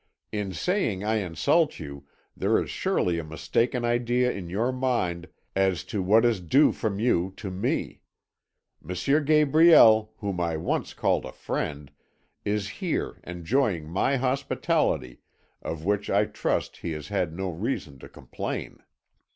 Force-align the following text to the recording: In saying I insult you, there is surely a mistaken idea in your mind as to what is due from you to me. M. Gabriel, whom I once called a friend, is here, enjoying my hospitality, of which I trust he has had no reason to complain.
In 0.31 0.51
saying 0.51 1.03
I 1.03 1.17
insult 1.17 1.77
you, 1.77 2.07
there 2.35 2.57
is 2.57 2.71
surely 2.71 3.19
a 3.19 3.23
mistaken 3.23 3.85
idea 3.85 4.31
in 4.31 4.49
your 4.49 4.71
mind 4.71 5.27
as 5.55 5.83
to 5.83 6.01
what 6.01 6.25
is 6.25 6.39
due 6.41 6.71
from 6.71 6.99
you 6.99 7.35
to 7.37 7.51
me. 7.51 8.01
M. 8.83 8.95
Gabriel, 9.25 10.11
whom 10.17 10.39
I 10.39 10.57
once 10.57 10.95
called 10.95 11.23
a 11.25 11.31
friend, 11.31 11.91
is 12.43 12.67
here, 12.81 13.21
enjoying 13.25 13.91
my 13.91 14.15
hospitality, 14.15 15.19
of 15.61 15.85
which 15.85 16.09
I 16.09 16.25
trust 16.25 16.77
he 16.77 16.93
has 16.93 17.09
had 17.09 17.31
no 17.31 17.51
reason 17.51 17.99
to 17.99 18.09
complain. 18.09 18.79